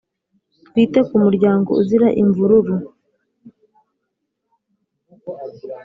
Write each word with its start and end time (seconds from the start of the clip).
twite 0.67 0.99
ku 1.07 1.15
muryango 1.23 1.69
uzira 1.81 2.07
imvururu 2.21 2.75